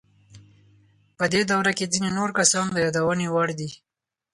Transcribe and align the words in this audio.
په 1.17 1.25
دې 1.33 1.41
دوره 1.51 1.71
کې 1.77 1.91
ځینې 1.93 2.09
نور 2.17 2.29
کسان 2.39 2.65
د 2.71 2.77
یادونې 2.85 3.27
وړ 3.29 3.49
دي. 3.59 3.69